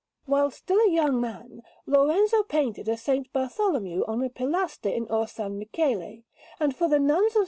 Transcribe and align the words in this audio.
While 0.25 0.49
still 0.49 0.79
a 0.79 0.89
young 0.89 1.21
man, 1.21 1.61
Lorenzo 1.85 2.41
painted 2.41 2.87
a 2.89 2.93
S. 2.93 3.07
Bartholomew 3.31 4.03
on 4.07 4.23
a 4.23 4.31
pilaster 4.31 4.89
in 4.89 5.05
Orsanmichele, 5.05 6.23
and 6.59 6.75
for 6.75 6.87
the 6.89 6.99
Nuns 6.99 7.33
of 7.35 7.39
S. 7.39 7.39